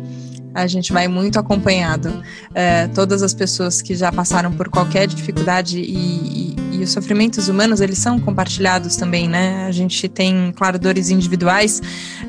[0.54, 2.24] A gente vai muito acompanhado.
[2.54, 7.48] É, todas as pessoas que já passaram por qualquer dificuldade e, e e os sofrimentos
[7.48, 9.66] humanos eles são compartilhados também, né?
[9.68, 11.82] A gente tem, claro, dores individuais,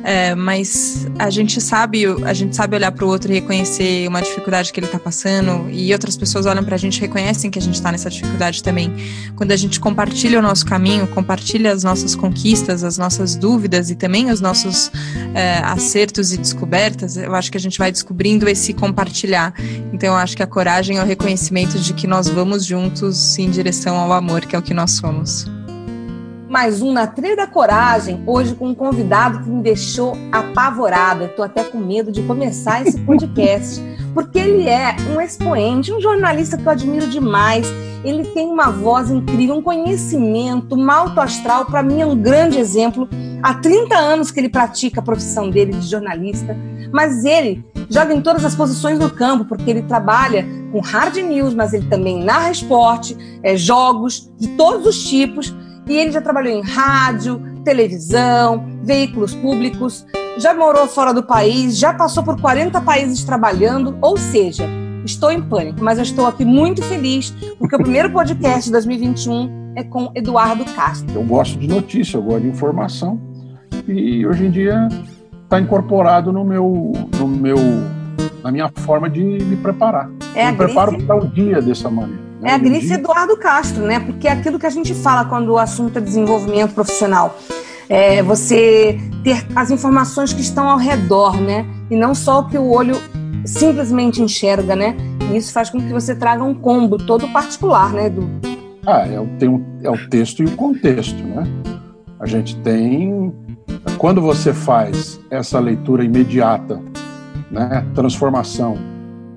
[0.04, 4.20] é, mas a gente sabe, a gente sabe olhar para o outro e reconhecer uma
[4.20, 7.59] dificuldade que ele está passando e outras pessoas olham para a gente e reconhecem que
[7.59, 8.92] a gente está nessa dificuldade também.
[9.35, 13.94] Quando a gente compartilha o nosso caminho, compartilha as nossas conquistas, as nossas dúvidas e
[13.94, 14.90] também os nossos
[15.35, 19.54] é, acertos e descobertas, eu acho que a gente vai descobrindo esse compartilhar.
[19.92, 23.50] Então, eu acho que a coragem é o reconhecimento de que nós vamos juntos em
[23.50, 25.46] direção ao amor amor, que é o que nós somos.
[26.49, 31.25] Mais um na Trilha da Coragem, hoje com um convidado que me deixou apavorada.
[31.25, 33.81] Estou até com medo de começar esse podcast,
[34.14, 37.66] porque ele é um expoente, um jornalista que eu admiro demais.
[38.05, 41.64] Ele tem uma voz incrível, um conhecimento, um alto astral.
[41.64, 43.09] Para mim é um grande exemplo.
[43.42, 46.57] Há 30 anos que ele pratica a profissão dele de jornalista,
[46.92, 51.55] mas ele joga em todas as posições do campo, porque ele trabalha com hard news,
[51.55, 55.55] mas ele também narra esporte, é, jogos de todos os tipos.
[55.88, 60.07] E ele já trabalhou em rádio, televisão, veículos públicos,
[60.38, 64.68] já morou fora do país, já passou por 40 países trabalhando, ou seja,
[65.05, 69.72] estou em pânico, mas eu estou aqui muito feliz, porque o primeiro podcast de 2021
[69.76, 71.14] é com Eduardo Castro.
[71.14, 73.20] Eu gosto de notícia, eu gosto de informação,
[73.88, 74.88] e hoje em dia
[75.44, 77.57] está incorporado no meu, no meu,
[78.46, 80.09] na minha forma de me preparar.
[80.32, 82.22] É eu me preparo para o dia dessa maneira.
[82.40, 82.50] Né?
[82.50, 82.94] É a grife dia...
[82.94, 83.99] Eduardo Castro, né?
[83.99, 87.36] Porque é aquilo que a gente fala quando o assunto é desenvolvimento profissional.
[87.88, 91.66] É você ter as informações que estão ao redor, né?
[91.90, 92.94] E não só o que o olho
[93.44, 94.97] simplesmente enxerga, né?
[95.32, 98.30] E isso faz com que você traga um combo todo particular, né, Edu?
[98.86, 101.42] Ah, é, tem é o texto e o contexto, né?
[102.20, 103.32] A gente tem
[103.99, 106.80] quando você faz essa leitura imediata,
[107.57, 108.76] né, transformação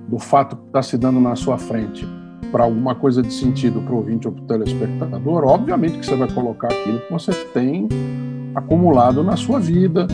[0.07, 2.07] do fato que está se dando na sua frente
[2.51, 6.15] para alguma coisa de sentido para o ouvinte ou para o telespectador, obviamente que você
[6.15, 7.87] vai colocar aquilo que você tem
[8.55, 10.07] acumulado na sua vida,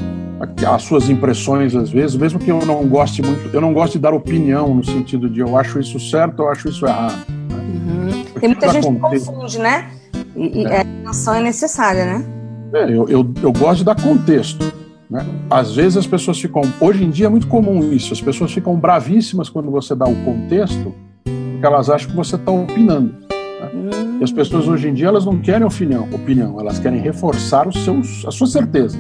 [0.67, 3.99] as suas impressões às vezes, mesmo que eu não goste muito, eu não gosto de
[3.99, 7.25] dar opinião no sentido de eu acho isso certo, eu acho isso errado.
[7.29, 7.55] Né?
[7.55, 8.39] Uhum.
[8.39, 9.89] Tem muita gente que confunde, né?
[10.35, 10.77] E, e é.
[10.77, 12.25] a atenção é necessária, né?
[12.73, 14.84] É, eu, eu, eu gosto de dar contexto.
[15.15, 15.25] Né?
[15.49, 16.61] Às vezes as pessoas ficam.
[16.81, 18.11] Hoje em dia é muito comum isso.
[18.11, 20.93] As pessoas ficam bravíssimas quando você dá o contexto,
[21.23, 23.15] porque elas acham que você está opinando.
[23.29, 24.19] Né?
[24.19, 27.81] E as pessoas hoje em dia elas não querem opinião, opinião elas querem reforçar os
[27.85, 28.99] seus, as suas certezas.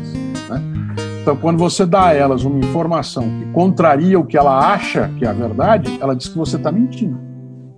[0.49, 0.63] Né?
[1.21, 5.25] Então, quando você dá a elas uma informação que contraria o que ela acha que
[5.25, 7.19] é a verdade, ela diz que você está mentindo.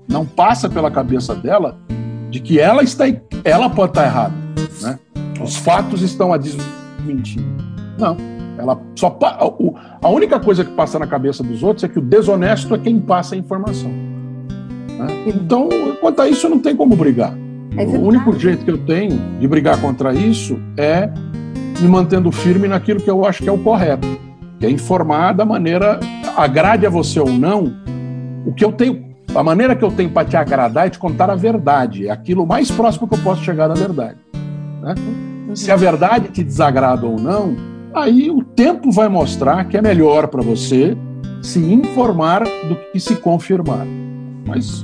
[0.08, 1.80] Não passa pela cabeça dela
[2.30, 3.06] de que ela está,
[3.44, 4.36] ela pode estar errada,
[4.82, 5.00] né?
[5.42, 7.44] Os fatos estão a desmentir.
[7.98, 8.18] Não,
[8.58, 9.18] ela só
[10.02, 13.00] a única coisa que passa na cabeça dos outros é que o desonesto é quem
[13.00, 13.90] passa a informação.
[13.90, 15.08] Né?
[15.28, 15.70] Então,
[16.02, 17.34] quanto a isso, não tem como brigar.
[17.76, 21.10] É o único jeito que eu tenho de brigar contra isso é
[21.80, 24.08] me mantendo firme naquilo que eu acho que é o correto,
[24.60, 26.00] que é informar da maneira
[26.36, 27.72] agrade a você ou não
[28.48, 31.30] o que eu tenho a maneira que eu tenho para te agradar é te contar
[31.30, 32.08] a verdade.
[32.08, 34.18] É aquilo mais próximo que eu posso chegar da verdade.
[34.82, 34.96] Né?
[35.54, 37.56] Se a verdade te desagrada ou não,
[37.94, 40.98] aí o tempo vai mostrar que é melhor para você
[41.42, 43.86] se informar do que se confirmar.
[44.46, 44.84] Mas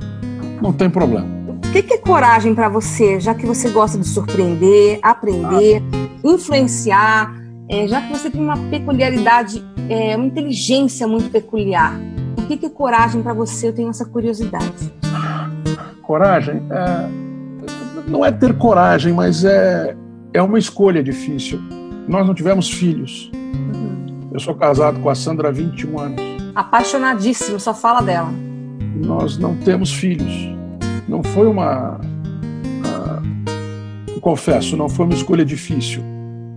[0.62, 1.28] não tem problema.
[1.66, 6.28] O que é coragem para você, já que você gosta de surpreender, aprender, ah.
[6.28, 7.34] influenciar,
[7.70, 11.93] é, já que você tem uma peculiaridade, é, uma inteligência muito peculiar?
[12.38, 13.70] O que, que é coragem para você?
[13.70, 14.93] Eu tenho essa curiosidade.
[16.04, 17.10] Coragem é,
[18.08, 19.95] não é ter coragem, mas é,
[20.34, 21.60] é uma escolha difícil.
[22.08, 23.32] Nós não tivemos filhos.
[23.34, 24.30] Uhum.
[24.32, 26.22] Eu sou casado com a Sandra há 21 anos.
[26.56, 28.32] Apaixonadíssimo, só fala dela.
[28.95, 30.49] Nós não temos filhos.
[31.08, 31.99] Não foi uma.
[32.86, 36.04] Uh, confesso, não foi uma escolha difícil.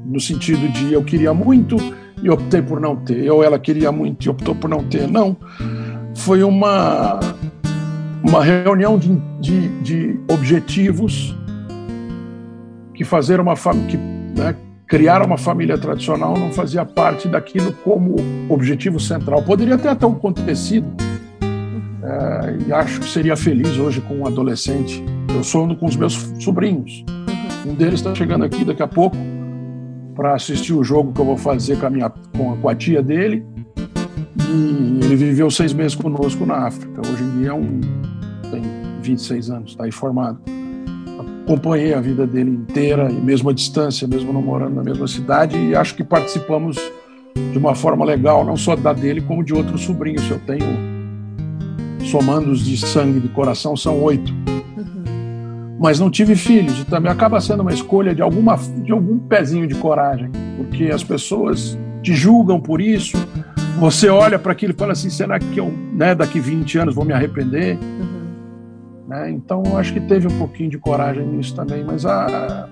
[0.05, 1.77] No sentido de eu queria muito
[2.23, 3.31] e optei por não ter.
[3.31, 5.09] Ou ela queria muito e optou por não ter.
[5.09, 5.37] Não.
[6.15, 7.21] Foi uma,
[8.23, 11.37] uma reunião de, de, de objetivos
[12.95, 13.99] que fazer uma família.
[14.37, 14.55] Né,
[14.87, 18.17] criar uma família tradicional não fazia parte daquilo como
[18.49, 19.43] objetivo central.
[19.43, 20.87] Poderia ter até acontecido,
[22.03, 25.05] é, e acho que seria feliz hoje com um adolescente.
[25.35, 27.05] Eu sou com os meus sobrinhos.
[27.67, 29.17] Um deles está chegando aqui daqui a pouco
[30.15, 32.75] para assistir o jogo que eu vou fazer com a, minha, com a, com a
[32.75, 33.45] tia dele.
[34.49, 37.01] E ele viveu seis meses conosco na África.
[37.01, 37.81] Hoje em dia é um,
[38.51, 38.63] tem
[39.03, 40.41] 26 anos, está aí formado.
[41.47, 45.57] Acompanhei a vida dele inteira, e mesmo à distância, mesmo não morando na mesma cidade,
[45.57, 46.77] e acho que participamos
[47.53, 50.29] de uma forma legal, não só da dele, como de outros sobrinhos.
[50.29, 50.67] Eu tenho,
[52.05, 54.35] somando os de sangue de coração, são oito
[55.79, 56.81] mas não tive filhos.
[56.81, 61.05] E também acaba sendo uma escolha de, alguma, de algum pezinho de coragem, porque as
[61.05, 63.17] pessoas te julgam por isso.
[63.79, 67.05] Você olha para aquilo e fala assim: será que eu, né, daqui 20 anos, vou
[67.05, 67.77] me arrepender?
[67.77, 68.16] Uhum.
[69.07, 69.31] Né?
[69.31, 72.69] Então, acho que teve um pouquinho de coragem nisso também, mas a,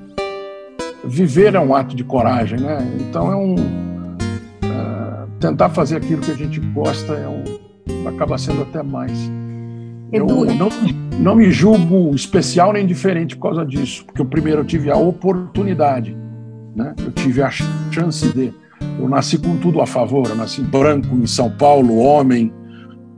[1.04, 2.78] viver é um ato de coragem, né?
[3.00, 3.54] Então, é um.
[3.54, 9.12] Uh, tentar fazer aquilo que a gente gosta é um, acaba sendo até mais.
[10.12, 10.68] Edu, eu não,
[11.18, 14.96] não me julgo especial nem diferente por causa disso, porque eu primeiro eu tive a
[14.96, 16.16] oportunidade,
[16.74, 16.94] né?
[16.98, 18.52] eu tive a chance de.
[18.98, 22.52] Eu nasci com tudo a favor, eu nasci branco em São Paulo, homem,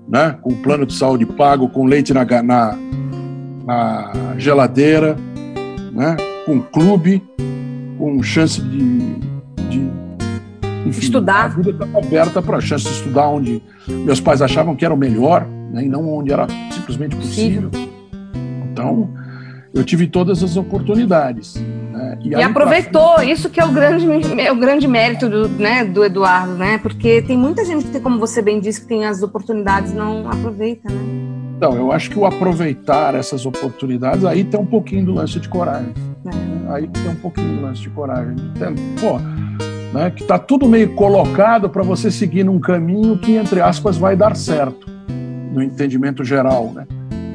[0.08, 0.38] né?
[0.40, 2.78] com plano de saúde pago, com leite na, na,
[3.66, 5.16] na geladeira,
[5.92, 6.16] né?
[6.46, 7.22] com clube,
[7.98, 8.98] com chance de,
[9.68, 9.90] de
[10.86, 11.46] enfim, estudar.
[11.46, 14.94] A vida estava aberta para a chance de estudar onde meus pais achavam que era
[14.94, 17.70] o melhor né, e não onde era simplesmente possível.
[18.70, 19.10] Então,
[19.74, 21.56] eu tive todas as oportunidades.
[21.56, 22.18] Né?
[22.22, 24.06] E, e aproveitou, isso que é o grande,
[24.40, 26.78] é o grande mérito do, né, do Eduardo, né?
[26.78, 30.28] Porque tem muita gente que, como você bem disse, que tem as oportunidades e não
[30.28, 31.35] aproveita, né?
[31.56, 35.48] Então, eu acho que o aproveitar essas oportunidades, aí tem um pouquinho do lance de
[35.48, 35.94] coragem.
[36.26, 36.72] É.
[36.72, 38.36] Aí tem um pouquinho do lance de coragem.
[39.00, 39.18] Pô,
[39.96, 44.14] né, que está tudo meio colocado para você seguir num caminho que, entre aspas, vai
[44.14, 44.86] dar certo
[45.52, 46.86] no entendimento geral, né?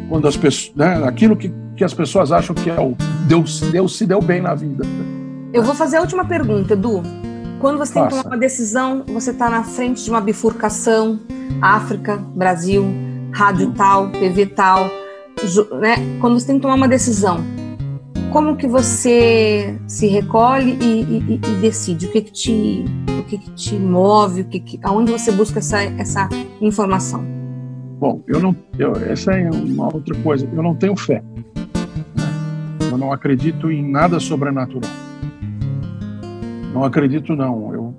[0.08, 2.96] Quando as pessoas, né, aquilo que, que as pessoas acham que é o
[3.28, 4.84] Deus, Deus se deu bem na vida.
[5.52, 7.02] Eu vou fazer a última pergunta, Edu.
[7.60, 11.20] Quando você tem que tomar uma decisão, você está na frente de uma bifurcação,
[11.62, 12.86] África, Brasil,
[13.34, 13.74] rádio hum.
[13.74, 14.90] tal, TV tal,
[15.80, 15.96] né?
[16.20, 17.44] Quando você tem que tomar uma decisão,
[18.32, 22.06] como que você se recolhe e, e, e decide?
[22.06, 22.86] O que que te,
[23.20, 24.42] o que que te move?
[24.42, 26.30] O que que, aonde você busca essa, essa
[26.62, 27.26] informação?
[28.00, 30.50] Bom, eu não, eu, essa é uma outra coisa.
[30.52, 31.22] Eu não tenho fé.
[32.16, 32.90] Né?
[32.90, 34.90] Eu não acredito em nada sobrenatural.
[36.74, 37.74] Não acredito não.
[37.74, 37.96] Eu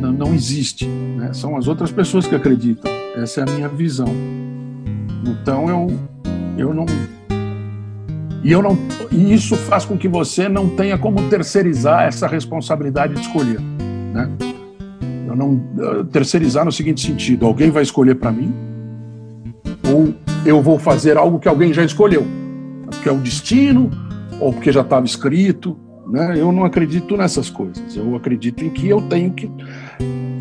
[0.00, 0.86] não, não existe.
[0.86, 1.32] Né?
[1.32, 2.90] São as outras pessoas que acreditam.
[3.16, 4.08] Essa é a minha visão.
[5.26, 5.90] Então eu
[6.56, 6.86] eu não
[8.42, 8.78] E, eu não,
[9.10, 13.60] e isso faz com que você não tenha como terceirizar essa responsabilidade de escolher.
[13.60, 14.30] Né?
[15.26, 15.60] Eu não
[16.12, 18.54] terceirizar no seguinte sentido: alguém vai escolher para mim,
[19.92, 20.14] ou
[20.44, 22.24] eu vou fazer algo que alguém já escolheu,
[22.88, 23.90] porque é o destino,
[24.40, 25.76] ou porque já estava escrito.
[26.08, 26.34] Né?
[26.36, 27.96] Eu não acredito nessas coisas.
[27.96, 29.50] Eu acredito em que eu tenho que.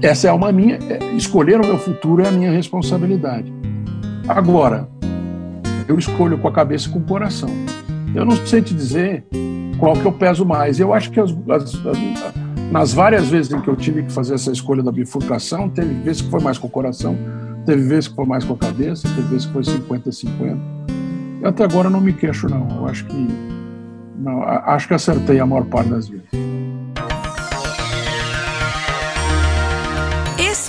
[0.01, 0.77] Essa é uma minha.
[0.89, 3.51] É, escolher o meu futuro é a minha responsabilidade.
[4.27, 4.89] Agora,
[5.87, 7.49] eu escolho com a cabeça e com o coração.
[8.13, 9.23] Eu não sei te dizer
[9.77, 10.79] qual que eu peso mais.
[10.79, 11.97] Eu acho que as, as, as,
[12.71, 16.23] nas várias vezes em que eu tive que fazer essa escolha da bifurcação, teve vezes
[16.23, 17.15] que foi mais com o coração,
[17.65, 20.57] teve vezes que foi mais com a cabeça, teve vezes que foi 50-50.
[21.41, 22.67] E até agora eu não me queixo, não.
[22.77, 23.27] Eu acho que
[24.17, 26.54] não, acho que acertei a maior parte das vezes.